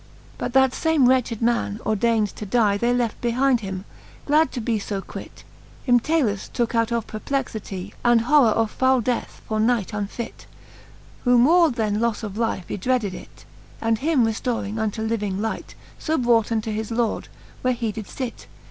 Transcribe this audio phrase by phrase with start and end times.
[0.01, 0.07] XXV.
[0.39, 3.85] But that fame wretched man, ordaynd to die, They left behind them,
[4.25, 9.01] glad to be fb quit:* Him Talus tooke out of perplexitie, And horrour of fowle
[9.01, 10.47] death for knight unfit,
[11.23, 13.45] Who more then lofTe of life ydreaded it
[13.79, 15.75] 5 And him reftoring unto living light.
[15.99, 17.27] So brought unto his lord,
[17.61, 18.47] where he did fit.